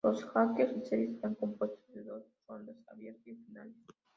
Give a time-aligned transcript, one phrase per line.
[0.03, 3.75] La Hockey Series está compuesta de dos rondas: abierto y finales.